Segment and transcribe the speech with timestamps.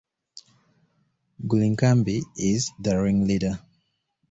[1.47, 3.61] Gullinkambi is the ringleader.